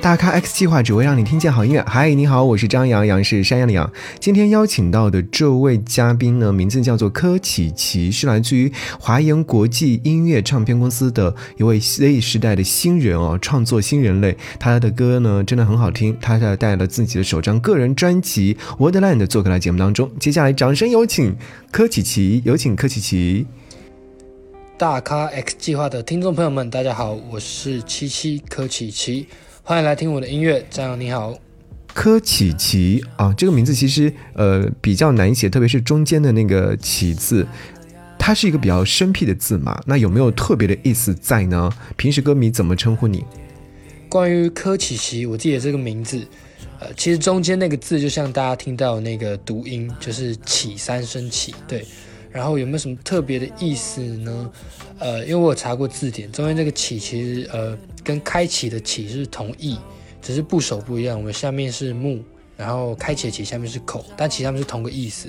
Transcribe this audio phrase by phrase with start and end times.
[0.00, 1.82] 大咖 X 计划只会让你听见好音乐。
[1.84, 3.90] 嗨，你好，我是张阳阳，是山羊的羊。
[4.20, 14.36] 今天邀请到的这位嘉宾呢，名字叫做柯启奇，是来自于华研国际音乐唱片公司的一位 Z 时代的新人哦，创作新人类。
[14.60, 16.16] 他的歌呢，真的很好听。
[16.20, 20.08] 他带了自己的首张个人专辑《Wonderland》做客来节目当中。
[20.20, 21.34] 接下来，掌声有请
[21.72, 23.46] 柯启奇，有请柯启奇。
[24.78, 29.26] 大咖 X 计划的听众朋友们，大家好，我是七七柯启奇。
[29.68, 31.36] 欢迎来听我的音乐，张扬你好，
[31.92, 37.44] 柯启奇啊，这个名字其实呃比较难写，特别是中间的那个“启”字，
[38.16, 39.76] 它是一个比较生僻的字嘛。
[39.84, 41.68] 那有没有特别的意思在呢？
[41.96, 43.24] 平时歌迷怎么称呼你？
[44.08, 46.24] 关于柯启奇，我记得这个名字，
[46.78, 51.84] 呃，其实中间那个字就像大家听到那个读音，就是“启”三声“启”，对。
[52.36, 54.52] 然后有没有什么特别的意思呢？
[54.98, 57.76] 呃，因为我有查过字典，中间这个“启”其实呃。
[58.06, 59.76] 跟开启的启是同义，
[60.22, 61.20] 只是部首不一样。
[61.20, 62.22] 我下面是木，
[62.56, 65.28] 然后开启的启下面是口，但其实他们是同个意思。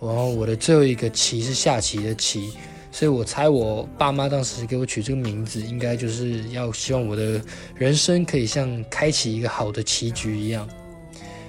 [0.00, 2.52] 然后我的最后一个棋是下棋的棋，
[2.92, 7.42] 所以我猜我爸妈当时给我取这个名字，应该就是要希望我的
[7.74, 10.68] 人生可以像开启一个好的棋局一样。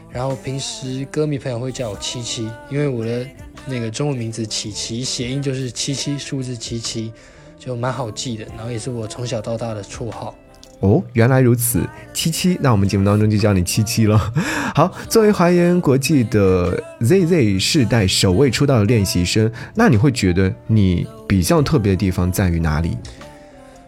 [0.09, 3.23] 然后平时歌迷朋友会叫我七七，因为我的
[3.67, 7.11] 那个中文名字琪琪谐音就是七七数字七七，
[7.57, 8.45] 就蛮好记的。
[8.55, 10.35] 然后也是我从小到大的绰号。
[10.81, 11.81] 哦，原来如此，
[12.13, 14.33] 七七，那我们节目当中就叫你七七了。
[14.75, 22.97] 好，作为华研国际的 ZZ 世代首位出道的练习生，那你会觉得你比较特别的地方在于哪里？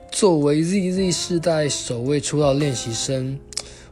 [0.09, 3.37] 作为 ZZ 世代首位出道练习生，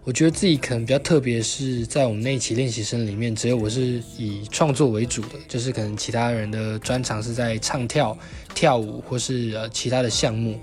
[0.06, 8.16] 我觉得自己可能比较特别，是在我们那一期练习生里面，只有我是以创作为主的，就是可能其他人的专长是在唱跳、
[8.54, 10.60] 跳舞或是呃其他的项目。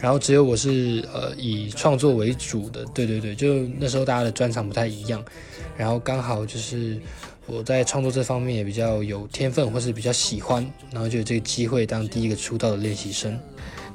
[0.00, 5.22] 然后只有我是呃以创作为主的，对对对，就那时候大家的专长不太一样，
[5.76, 6.98] 然后刚好就是
[7.44, 13.38] 我在创作这方面也比较有天分，或是比较喜欢，然后就有这个机会当第一个出道的练习生。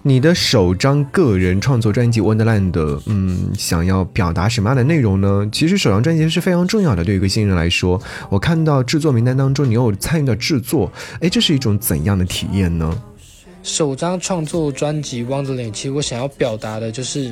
[0.04, 2.72] 你的首张个人创作专辑《Wonderland》，
[3.06, 5.48] 嗯，想要表达什么样的内容呢？
[5.52, 13.00] 其实首张专辑是非常重要的，对于一个新人来说，我看到制作名单当中你有参与到制作，哎，这是一种怎样的体验呢？
[13.62, 17.32] 首张创作专辑《Wonderland》，其实我想要表达的就是，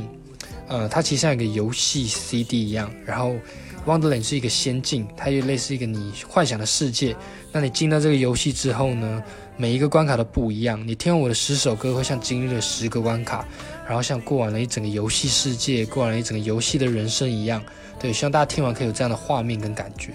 [0.67, 3.31] 呃，它其实像一个游戏 CD 一样，然后
[3.87, 7.15] 《Wonderland》是一个仙境，它又类似一个你幻想的世界。
[7.51, 9.23] 那你进到这个游戏之后呢，
[9.61, 10.81] 每一个关卡都不一样。
[10.87, 13.45] 你听完我的十首歌，会像经历了十个关卡，
[13.85, 17.61] 然后像过完了一整个游戏世界，过完了一整个游戏的人生一样。
[17.99, 20.13] 对，希望大家听完可以有这样的画面跟感觉。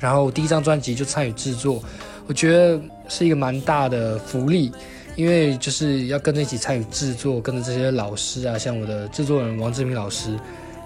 [0.00, 1.80] 然后第一张专辑就参与制作。
[2.26, 4.72] 我觉得是一个蛮大的福利，
[5.14, 10.36] 因为就是要跟着一起参与制作，跟着这些老师啊，像我的制作人王志明老师，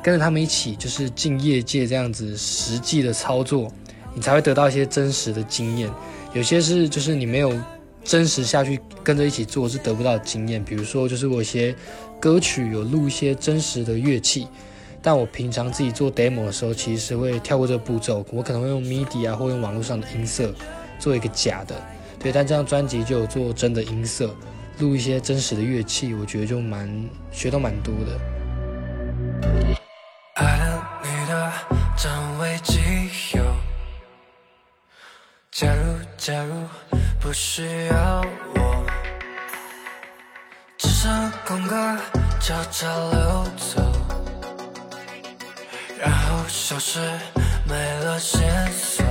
[0.02, 3.72] 跟着他们一起就是进业界这样子实际的操作，
[4.14, 5.90] 你才会得到一些真实的经验。
[6.32, 7.52] 有些是就是你没有
[8.04, 10.64] 真实下去跟着一起做是得不到经验。
[10.64, 11.74] 比如说就是我一些
[12.20, 14.46] 歌曲有录一些真实的乐器，
[15.00, 20.52] 但我平常自己做 demo 的时候，其实是会跳过这个步骤，我可能会用 MIDI 啊，或用网络上的音色。
[20.98, 21.74] 做一个假的，
[22.20, 24.32] 对，但这张专辑就有做真的音色，
[24.78, 26.88] 录一些真实的乐器，我觉得就蛮
[27.32, 28.41] 学到蛮多的。
[35.62, 36.54] 假如假如
[37.20, 38.20] 不需要
[38.56, 38.84] 我，
[40.76, 41.76] 只剩空格
[42.40, 43.80] 悄悄溜走，
[46.00, 46.98] 然后消失
[47.68, 48.42] 没了线
[48.72, 49.04] 索。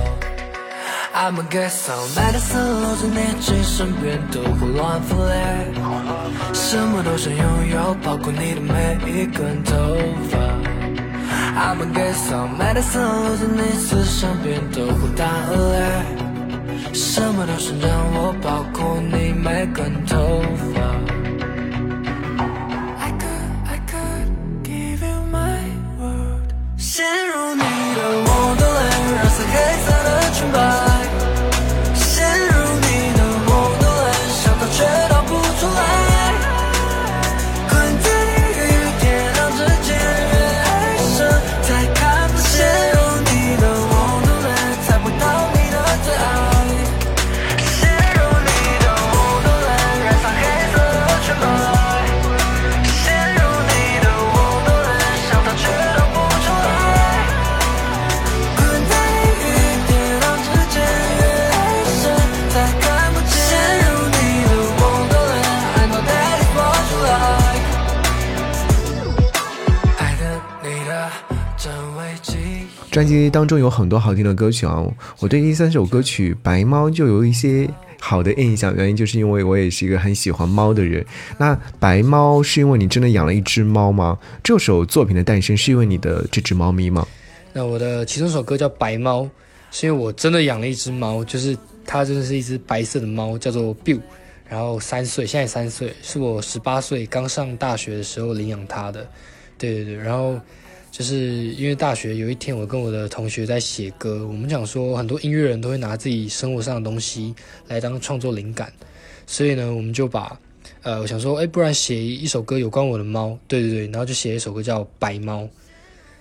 [1.14, 9.74] I'm a guess on medicine，搂着你只身边都胡乱分裂，什么都想拥有，包括你的每一根头
[10.28, 10.36] 发。
[11.58, 16.21] I'm a guess on medicine，搂着你只身边都胡大恶劣。
[16.94, 20.71] 什么都想让我包括你每根头发。
[72.92, 74.84] 专辑当中有很多好听的歌曲啊，
[75.18, 77.66] 我对第三首歌曲《白猫》就有一些
[77.98, 81.02] 好的印象，原因就是因为我也是一个很喜欢猫的人。
[81.38, 84.18] 那白猫是因为你真的养了一只猫吗？
[84.42, 87.08] 这首作品的诞生是因为你的这只猫咪吗？
[87.54, 89.22] 那我的其中一首歌叫《白猫》，
[89.70, 91.56] 是因为我真的养了一只猫，就是
[91.86, 94.00] 它真的是一只白色的猫，叫做 Bill，
[94.46, 99.08] 然后三岁，现在三岁，是我十八岁刚上大学的时候领养它的。
[99.56, 100.38] 对对对，然后。
[100.92, 107.34] 就是因为大学有一天，我跟我的同学在写歌，我们讲说很多音乐人都会拿自己生活上的东西
[107.66, 108.70] 来当创作灵感，
[109.26, 110.38] 所以呢，我们就把，
[110.82, 115.44] 呃，我想说，哎，不然写一首歌有关我的猫，对对对，然后就写一首歌叫《白猫》，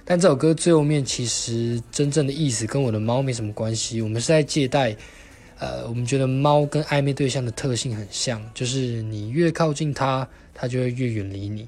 [0.05, 4.95] 但这首歌最后面其实真正的意思跟我的猫没什么关系，我们是在借代，
[5.59, 11.67] 呃，我们觉得猫跟暧昧对象的特性很像，就是你越靠近它，它就会越远离你。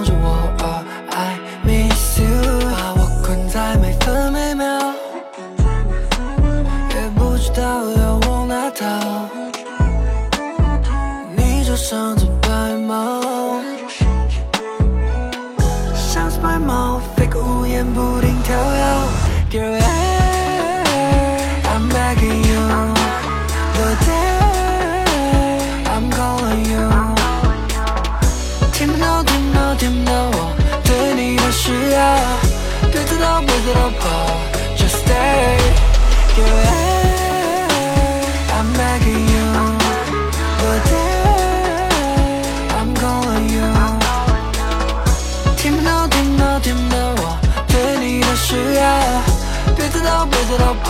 [48.51, 50.89] 别迟到，别迟到吧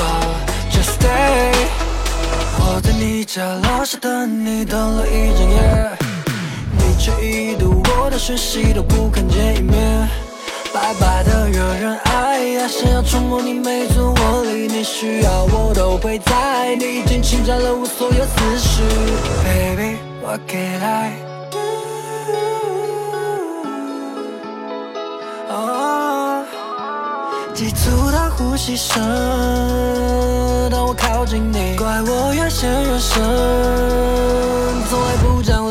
[0.72, 1.54] ，Just stay。
[2.58, 5.92] 我在你家楼下等你等了一整夜，
[6.72, 10.10] 你却一读我的讯息都不肯见一面，
[10.74, 18.82] 白白的惹人爱，想要触摸你每寸我离你需要我都会在，你已经侵占了我所有思绪
[19.44, 21.31] ，Baby，What can I？
[28.42, 29.00] 呼吸声。
[30.70, 33.22] 当我靠近你，怪我越陷越深，
[34.90, 35.71] 从来不讲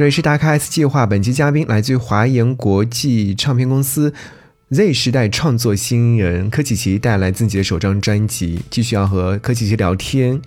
[0.00, 4.10] 这里是大咖 S 计划，本期嘉宾来自于华研国际唱片公司
[4.70, 8.62] Z 时代创作新人柯琪琪带来自己的首张专辑。
[8.70, 10.40] 继续要和柯琪琪聊天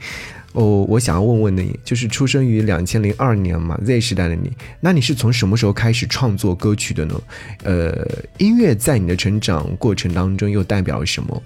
[0.54, 7.22] 哦，我想要问问你，就是出生于两千零二年嘛，Z 时代的你，那你是从什么时候开始创作歌曲的呢？
[7.64, 8.08] 呃，
[8.40, 11.44] 音乐在你的成长过程当中又代表了什么？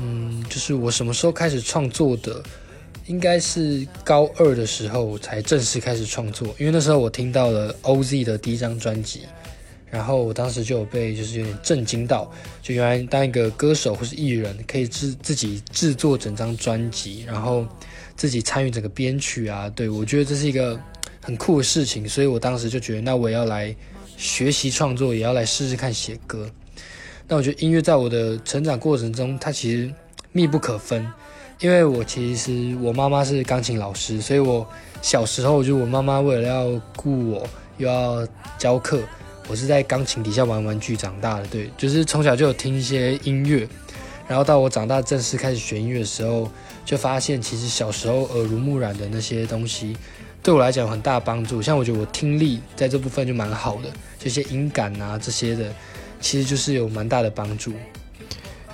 [0.00, 2.42] 嗯，就是我什么时候开始创作的？
[3.08, 9.22] 应该是高二的时候才正式开始创作，因为那时候我听到了 OZ 的第一张专辑，
[9.90, 12.30] 然后我当时就有被就是有点震惊到，
[12.62, 17.66] 就原来当一个歌手或是艺人可以自自己制作整张专辑，然后
[18.14, 20.78] 自己参与整个编曲啊，对我觉得这是一个
[21.22, 23.74] 很酷的事情，所以我当时就觉得那我也要来
[24.18, 26.46] 学习创作，也要来试试看写歌。
[27.26, 29.90] 那我觉得音乐在我的成长过程中，它其实
[30.32, 31.10] 密不可分。
[31.60, 34.64] 因为我其实我妈妈是钢琴老师，所以我
[35.02, 37.44] 小时候就我妈妈为了要顾我
[37.78, 38.24] 又要
[38.56, 39.00] 教课，
[39.48, 41.46] 我是在钢琴底下玩玩具长大的。
[41.48, 43.68] 对，就是从小就有听一些音乐，
[44.28, 46.48] 然后到我长大正式开始学音乐的时候，
[46.84, 49.96] 就发现其实小时候耳濡目染的那些东西，
[50.44, 51.60] 对我来讲有很大帮助。
[51.60, 55.74] 像我觉得我听力在这部分就蛮好的，这些音感啊这些的，
[56.20, 57.72] 其实就是有蛮大的帮助。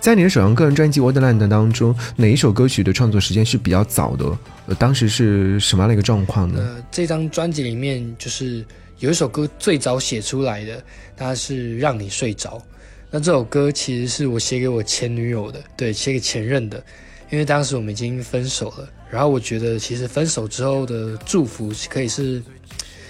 [0.05, 4.27] 在你的首张个人专辑《Wonderland》当中，哪一首歌曲的创作时间是比较早的？
[4.67, 6.61] 呃，当时是什么样的一个状况呢？
[6.61, 8.63] 呃，这张专辑里面就是
[8.99, 10.85] 有一首歌最早写出来的，
[11.17, 12.59] 它是《让你睡着》。
[13.11, 16.77] 那这首歌其实是我写给我前女友的，对，写给前任的，
[17.31, 18.87] 因为当时我们已经分手了。
[19.09, 22.43] 然后我觉得，其实分手之后的祝福可以是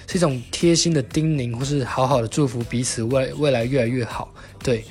[0.06, 4.32] 是一种贴心的叮咛，或是好好的祝福彼此未未来越来越好。
[4.62, 4.84] 对，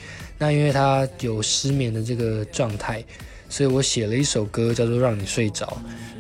[0.44, 3.02] 那因为他有失眠的这个状态，
[3.48, 5.66] 所以我写了一首歌叫做《让你睡着》，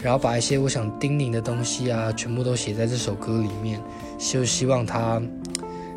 [0.02, 3.82] 然后把一些我想叮咛的东西啊，全部都写在这首歌里面，
[4.18, 5.22] 就希望他。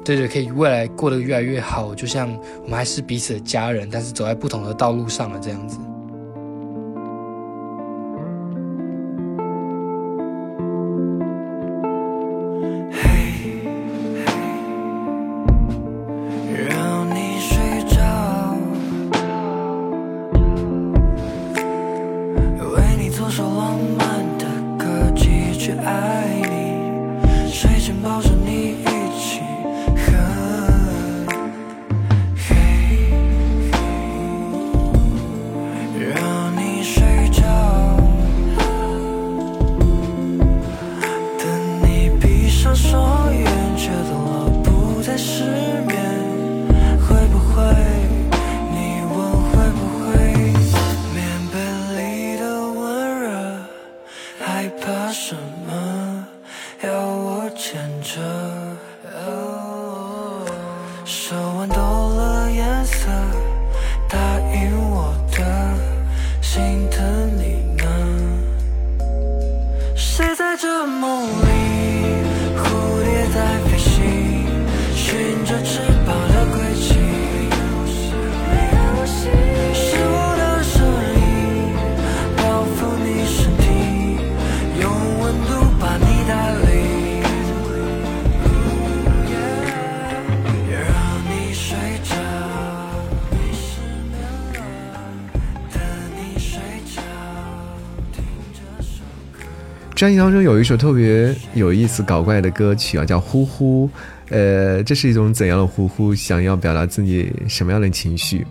[0.05, 5.79] 对对，可以未来过得越来越好，就像我们还是彼此的家人，但是走在不同的道路上了这样子。
[99.97, 103.89] 专辑当中有一首特别有意思、搞怪的歌曲啊，叫《呼呼》。
[104.29, 106.15] 呃，这是一种怎样的呼呼？
[106.15, 108.41] 想要表达自己什么样的情绪？《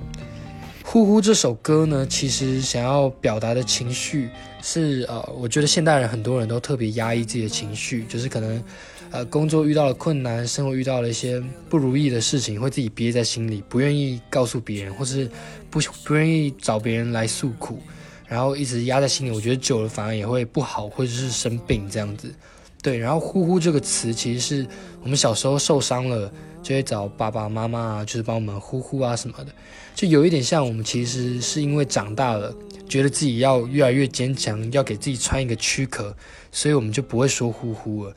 [0.83, 4.27] 呼呼》这首歌呢，其实想要表达的情绪
[4.63, 8.63] 是呃，我觉得现代人很多人都特别压抑自己的情绪，就是可能
[9.11, 15.29] 呃工作遇到了困难，生活遇到了一些不如意的事情，会自己憋在心里，不愿意告诉别人，或是
[15.69, 17.79] 不不愿意找别人来诉苦。
[18.27, 22.33] 然后一直压在心里，我觉得久了反而也会不好，或者是生病这样子。
[22.81, 24.67] 对，然后“呼呼”这个词，其实是
[25.01, 29.51] 我们小时候受伤了，就会找爸爸妈妈，就是帮我们呼呼啊什么的，
[29.95, 32.53] 就有一点像我们其实是因为长大了，
[32.87, 36.15] 觉得自己要越来越坚强，要给自己穿一个躯壳，
[36.51, 38.15] 所以我们就不会说呼呼了。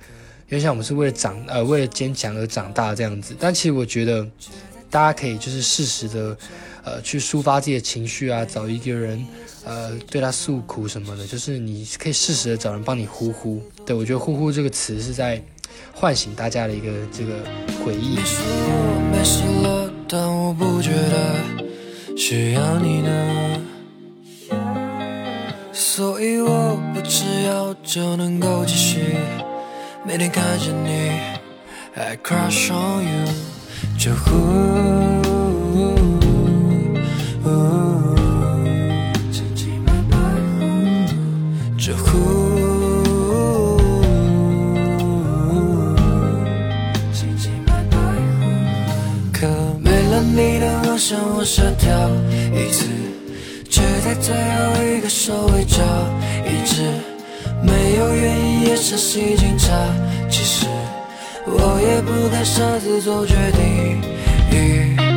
[0.50, 3.35] 因为像我们是为了长呃为了坚强而长大这样子。
[3.38, 4.27] 但其实我觉得
[4.90, 6.37] 大家可以就是适时的
[6.85, 9.26] 呃去抒发自己的情绪啊，找一个人。
[9.64, 13.61] 呃，对他诉苦什么的，就是你可以适时的找人帮你呼呼。
[13.85, 15.42] 对我觉得“呼呼”这个词是在
[15.92, 17.35] 唤醒大家的一个这个
[17.85, 18.16] 回忆。
[18.16, 18.42] 你说
[19.12, 23.61] 没事了，但我不觉得需要你呢，
[25.71, 29.16] 所以我不吃药就能够继续
[30.07, 31.11] 每天看着你
[31.95, 33.28] ，I crush on you，
[33.99, 34.68] 就呼。
[51.00, 51.88] 向我射跳
[52.52, 52.87] 一次，
[53.70, 55.78] 却在最后一个收尾找
[56.44, 56.82] 一直
[57.62, 59.73] 没有原因也是戏警察。
[60.28, 60.66] 其实
[61.50, 65.08] 我也不敢擅自做决定。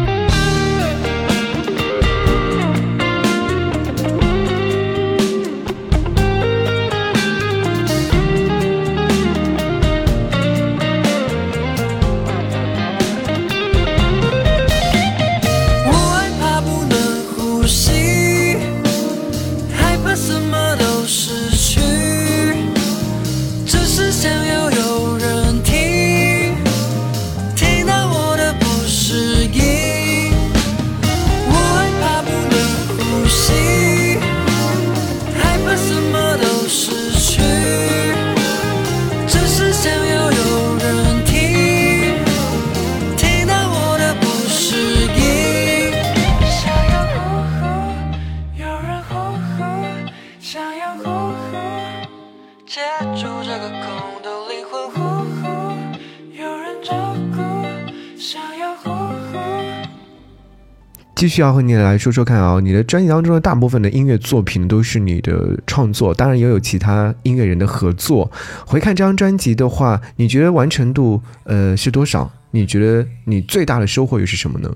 [61.21, 68.31] 继续要和你来说说看啊，你的专辑当中的大部分的音乐作品都是你的创作，当然也有其他音乐人的合作。
[68.65, 72.31] 回看这张专辑的话，你觉得完成度呃是多少？
[72.49, 74.75] 你觉得你最大的收获又是什么呢？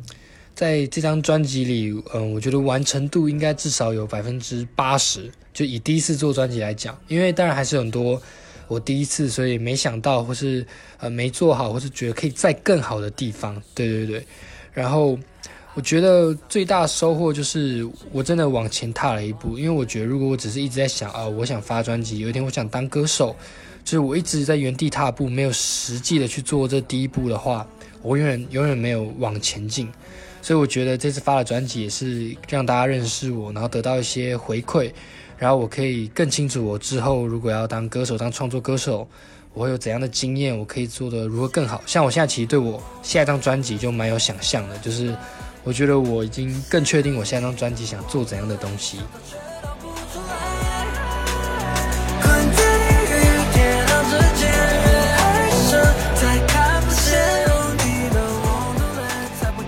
[0.53, 5.31] 在这张专辑里，嗯，我觉得完成度应该至少有百分之八十。
[5.51, 8.21] 就以第一次做专辑来讲，因为当然还是很多
[8.67, 10.63] 我第一次，所以没想到或是
[10.99, 13.59] 呃没做好，或是觉得可以再更好的地方。
[13.73, 14.23] 对对对。
[14.71, 15.17] 然后
[15.75, 23.35] 我觉得最大的收获就是我真的往前踏了一步，因为我觉得如果我只是一直在想啊，我想发专辑，有一天我想当歌手，
[23.83, 27.67] 就是我一直在原地踏步，没有实际的去做这第一步的话，
[28.01, 29.91] 我永远永远没有往前进。
[30.41, 34.89] 所以我觉得这次发的专辑也是让大家认识我，然后得到一些回馈，
[35.37, 39.05] 然后我可以更清楚我之后如果要当歌手、当创作歌手，
[39.53, 41.81] 我会有怎样的经验，我可以做的如何更好。
[41.85, 45.13] 像我现在其实对我下一张专辑就蛮有想象的，就是
[45.65, 48.99] 我觉得我已经更确定我下张专辑想做怎样的东西。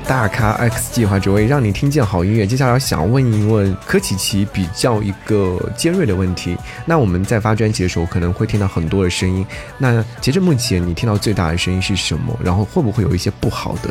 [0.08, 2.46] 大咖 X 计划只为让你听见好音乐。
[2.46, 6.56] 接下来想问一问柯琪琪比较一个尖锐的问题。
[6.86, 9.46] 那我们在发专辑的时候可能会听到很多的声音。
[9.80, 12.40] 那截至目前，你听到最大的声音是什么？
[12.42, 13.90] 然后会不会有一些不好的、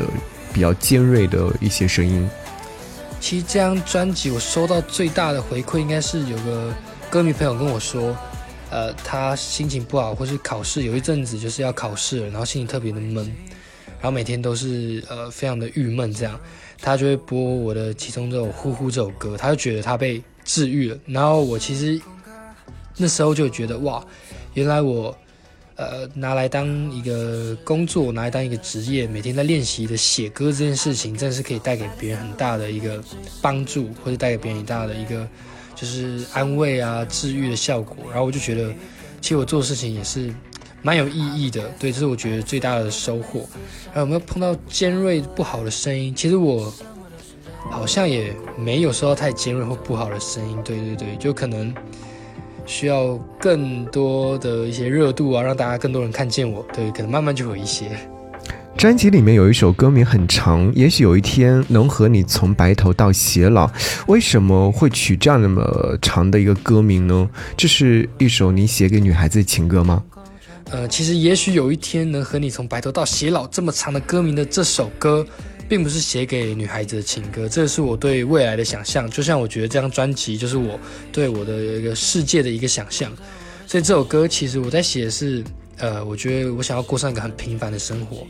[0.57, 2.27] 比较尖锐的一些声音？
[3.21, 6.73] 其实这张专辑我收到最大的回馈，应该是有个
[7.11, 8.17] 歌迷朋友跟我说，
[8.71, 13.27] 呃，他心情不好，或是考试有一阵子就是要考试了，然后心情特别的闷。
[14.01, 16.41] 然后每天都是呃非常的郁闷，这样
[16.81, 20.99] 他就会播我的其中这首《呼呼》这首歌，他就觉得他被治愈了。
[21.05, 22.01] 然后我其实
[22.97, 24.03] 那时候就觉得哇，
[24.55, 25.15] 原来我
[25.77, 33.03] 呃拿来当一个工作，拿来当一个职业，每天在练习的写歌这件事情，真的是可以带给别人很大的一个
[33.41, 35.27] 帮助，或者带给别人很大的一个
[35.75, 37.97] 就是安慰啊、治愈的效果。
[38.11, 38.73] 然后我就觉得，
[39.21, 40.35] 其实我做事情也是。
[40.83, 43.49] 蛮有意义的，对，这是我觉得最大的收获。
[43.93, 46.15] 还有没有碰到尖锐不好的声音？
[46.15, 46.73] 其实我
[47.69, 50.57] 好像也没有收到太尖锐或不好的声音。
[50.63, 51.75] 对对对，就可能
[52.67, 56.67] 需要更多的一些热度啊，让大家更多人看见我。
[56.75, 57.87] 对，可能慢慢就有一些。
[58.77, 63.71] 专辑里面有一首歌名很长，也许有一天能和你从白头到偕老。
[64.07, 67.27] 为什么会取这样那么长的一个歌名呢？
[67.57, 70.03] 这是一首你写给女孩子的情歌吗？
[70.71, 75.25] 呃，其实也许有一天能和你从白头到偕老这么长的歌名的这首歌，
[75.69, 79.11] 并不是写给女孩子的情歌，这是我对未来的想象。
[79.11, 80.79] 就像我觉得这张专辑就是我
[81.13, 83.13] 对我的一个世界的一个想象。
[83.67, 85.43] 所以这首歌其实我在写的是，
[85.79, 88.27] 呃，我觉得我想要过上一个很平凡的生活。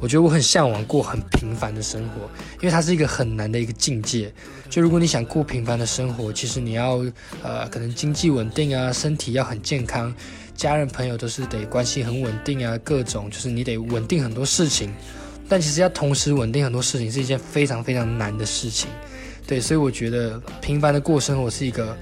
[0.00, 2.28] 我觉得我很向往过很平凡的生活，
[2.60, 4.30] 因为它是一个很难的一个境界。
[4.68, 7.02] 就如果你想过平凡的生活，其实你要
[7.42, 10.14] 呃，可能经济稳定啊，身体要很健康。
[10.54, 14.92] 家人朋友都是得关系很稳定啊，各种就是你得稳定很多事情，
[15.48, 18.88] 但其实要同时稳定很多事情是一件非常非常难的事情，
[19.46, 21.96] 对，所以我觉得平凡的过生活是一个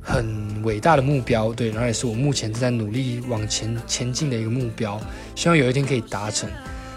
[0.00, 5.00] 很伟大的目标，对，然后也是我目前正在努力往前前进的一个目标，
[5.34, 6.50] 希望有一天可以达成，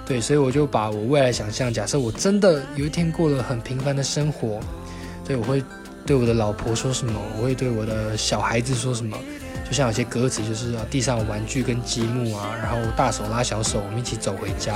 [0.05, 4.59] 对，所以我就把我未来想象，假设我真的有一天过了很平凡的生活，
[5.25, 5.63] 对我会
[6.05, 9.17] 对我的老婆说什么，我会对我的小孩子说什么。
[9.63, 14.75] 就像有些歌词，就是地上玩具跟积木啊，然后大手拉小手，我们一起走回家。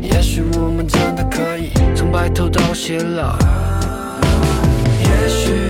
[0.00, 3.36] 也许我们真的可以从白头到偕老。
[5.00, 5.69] 也许。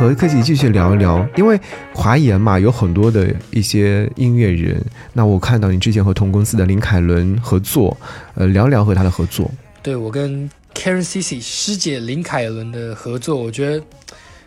[0.00, 1.60] 和科技继续聊一聊，因为
[1.92, 4.82] 华研嘛有很多的一些音乐人。
[5.12, 7.94] 那我看到你之前和同公司的林凯伦合作，
[8.34, 9.50] 呃，聊聊和他的合作。
[9.82, 13.84] 对我跟 Karen CC 师姐林凯伦的合作，我觉得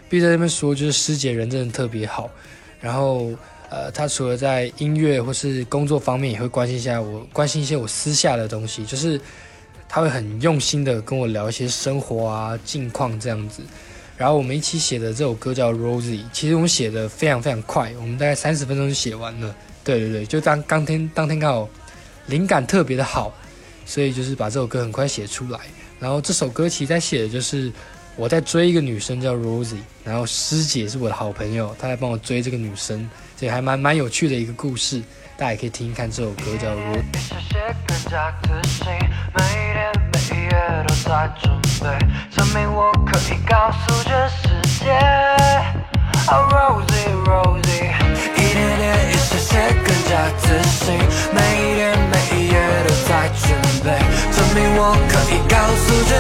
[0.10, 2.28] 必须在这边说，就是师姐人真的特别好。
[2.82, 3.30] 然后
[3.70, 9.22] 呃，他除了在音乐或是工作方面，也会关心一下我，关心一些我私下的东西，就是
[9.88, 13.62] 他会很用心的跟我聊一些生活啊、近况这样子。
[14.24, 19.54] 然后我们一起写的这首歌叫《Rosie》，其实我们写的非常非常快，我们大概三十分钟就写完了。
[19.84, 21.70] 对对对，就当当天当天刚好
[22.28, 23.36] 灵感特别的好，
[23.86, 25.60] 所以就是把这首歌很快写出来。
[26.00, 27.70] 然后这首歌其实在写的就是
[28.16, 35.04] 我在追一个女生叫 Rosie，然后师姐是我的好朋友，她来帮我追这个女生，这还蛮蛮有趣的一个故事，
[35.36, 37.04] 大家也可以听听看这首歌叫《Rosie》。
[37.18, 38.94] 谢谢更加自信，
[39.34, 39.42] 每
[39.74, 40.16] 天每，
[40.46, 40.54] 夜
[40.88, 41.86] 都在准备，
[42.32, 44.28] 证明我可以告诉这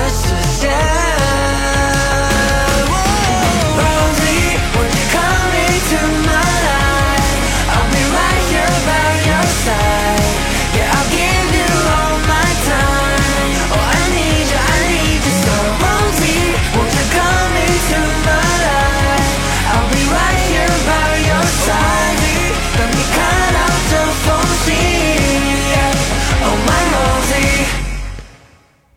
[0.10, 0.22] 世
[0.60, 0.93] 界。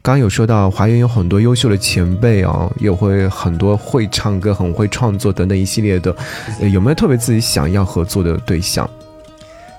[0.07, 6.15] 刚有说到华研有很多优秀的前辈啊，也会很多会唱歌、很会创作等等一系列的，
[6.73, 8.89] 有没有特别自己想要合作的对象？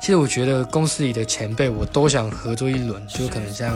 [0.02, 3.74] 其实我觉得公司里的前辈我都想合作一轮，就可能像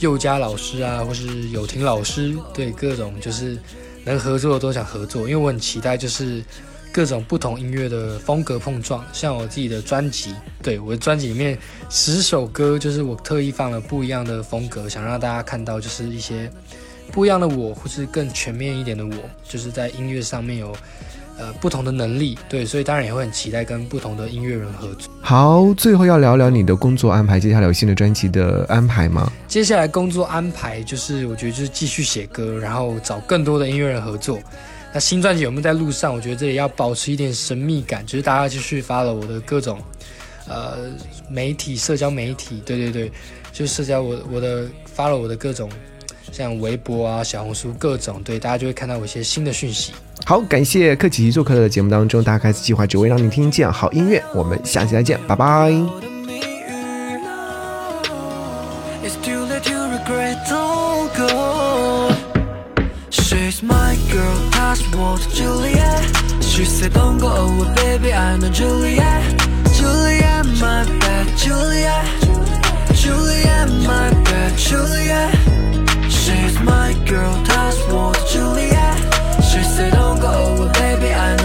[0.00, 3.58] 佑嘉老师啊，或是友婷老师，对各种就是
[4.02, 6.42] 能合作的都想合作，因为我很期待就是
[6.94, 9.04] 各种不同音乐的风格碰撞。
[9.12, 11.58] 像我自己的专辑，对我的专辑里面
[11.90, 16.48] 十首歌，就是我特意放了不一样的风格，想让大家看到就是一些
[17.10, 20.72] 不一样的我，或是更全面一点的我，就是在音乐上面有
[21.36, 22.38] 呃不同的能力。
[22.48, 25.12] 对，所以当然也会很期待跟不同的音乐人合作。
[25.20, 29.32] 好，最后要聊聊你的工作安排，接下来有新的专辑的安排吗？
[29.48, 34.38] 接下来工作安排就是，我觉得就是继续写歌，然后找更多的音乐人合作。
[34.94, 36.14] 那新专辑有没有在路上？
[36.14, 39.80] 我觉得这里要保持一点神秘感，就是大家继续发了我的各种
[40.48, 40.88] 呃
[41.28, 43.12] 媒体、社交媒体，对对对，
[43.52, 45.68] 就社交我我的发了我的各种
[46.30, 49.92] 像微博啊、小红书各种，对大家就会看到我一些新的讯息。
[50.24, 54.22] 好，感谢柯启奇做客的节目当中，大家开始计划只为让你听见好音乐。
[54.32, 56.03] 我们下期再见，拜拜。
[65.18, 69.22] called She said don't go away baby I know Julia,
[69.76, 71.96] Julia, my bad Julia,
[72.94, 75.30] Julia, my bad Julia.
[76.08, 78.16] She's my girl that's what
[79.48, 81.43] She said don't go away baby I know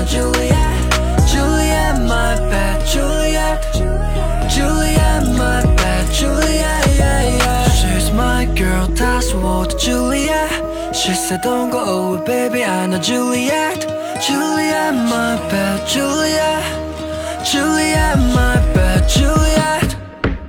[11.37, 12.63] Don't go away, baby.
[12.65, 13.81] I know Juliet,
[14.19, 19.95] Juliet, my bad, Juliet, Juliet, my bad, Juliet.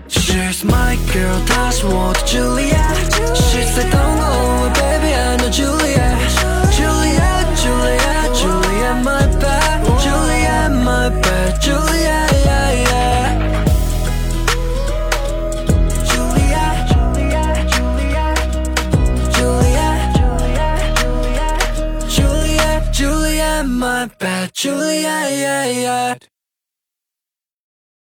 [0.08, 2.96] She's my girl, that's what Juliet.
[3.36, 4.09] She said don't.
[24.60, 26.19] Julia, yeah, yeah.